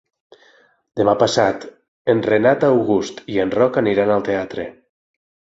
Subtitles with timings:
[1.01, 1.67] Demà passat
[2.15, 4.71] en Renat August i en Roc aniran al teatre.